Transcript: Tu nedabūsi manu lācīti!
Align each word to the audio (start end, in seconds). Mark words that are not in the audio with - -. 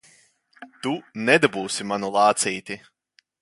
Tu 0.85 0.93
nedabūsi 1.27 1.87
manu 1.93 2.11
lācīti! 2.17 2.79